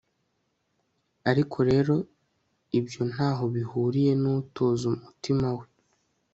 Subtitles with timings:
[1.29, 1.95] ariko rero
[2.79, 5.65] ibyo nta ho bihuriye n'utoza umutima we